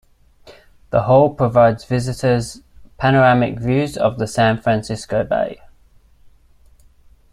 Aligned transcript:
The 0.89 1.03
Hall 1.03 1.31
provides 1.35 1.85
visitors 1.85 2.63
panoramic 2.97 3.59
views 3.59 3.95
of 3.95 4.17
the 4.17 4.25
San 4.25 4.59
Francisco 4.59 5.23
Bay. 5.23 5.61